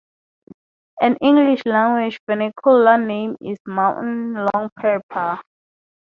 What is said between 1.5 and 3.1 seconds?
language vernacular